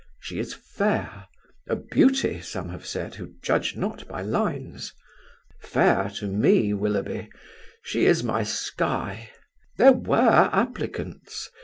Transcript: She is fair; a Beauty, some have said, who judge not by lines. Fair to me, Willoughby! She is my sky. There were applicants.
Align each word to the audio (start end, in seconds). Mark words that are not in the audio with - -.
She 0.19 0.39
is 0.39 0.55
fair; 0.55 1.27
a 1.67 1.75
Beauty, 1.75 2.41
some 2.41 2.69
have 2.69 2.87
said, 2.87 3.13
who 3.13 3.35
judge 3.43 3.75
not 3.77 4.07
by 4.07 4.23
lines. 4.23 4.93
Fair 5.59 6.09
to 6.15 6.25
me, 6.25 6.73
Willoughby! 6.73 7.29
She 7.83 8.07
is 8.07 8.23
my 8.23 8.41
sky. 8.41 9.29
There 9.77 9.93
were 9.93 10.49
applicants. 10.51 11.51